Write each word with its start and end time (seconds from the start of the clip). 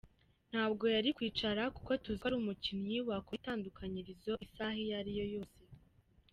Ntabwo 0.51 0.83
yari 0.95 1.09
kwicara 1.17 1.61
kuko 1.75 1.89
tuziko 2.03 2.25
ari 2.27 2.35
umukinnyi 2.37 2.97
wakora 3.07 3.37
itandukanyirizo 3.39 4.33
isaha 4.45 4.75
iyo 4.83 4.93
ari 5.01 5.11
yo 5.19 5.25
yose. 5.35 5.61